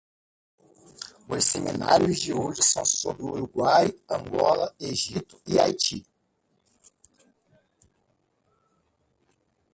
[1.29, 6.03] Os seminários de hoje são sobre o Uruguai, Angola, Egito e Haiti.